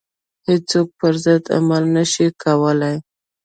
هیڅوک 0.47 0.87
پر 0.99 1.13
ضد 1.23 1.43
عمل 1.57 1.83
نه 1.95 2.03
شي 2.11 2.27
کولای. 2.43 2.95